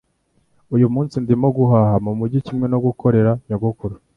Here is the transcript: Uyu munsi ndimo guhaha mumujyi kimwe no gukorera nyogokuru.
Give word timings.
Uyu 0.75 0.87
munsi 0.93 1.15
ndimo 1.23 1.47
guhaha 1.57 1.95
mumujyi 2.05 2.39
kimwe 2.45 2.65
no 2.69 2.79
gukorera 2.85 3.31
nyogokuru. 3.47 3.95